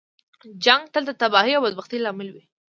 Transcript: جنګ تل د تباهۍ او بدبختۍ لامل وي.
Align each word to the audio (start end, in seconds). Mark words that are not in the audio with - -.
جنګ 0.63 0.83
تل 0.93 1.03
د 1.07 1.11
تباهۍ 1.21 1.51
او 1.55 1.63
بدبختۍ 1.65 1.97
لامل 2.01 2.29
وي. 2.31 2.43